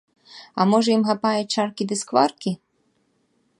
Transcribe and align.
А 0.63 0.65
можа 0.69 0.89
ім 0.99 1.03
хапае 1.09 1.41
чаркі 1.57 1.83
ды 1.91 1.95
скваркі? 2.01 2.51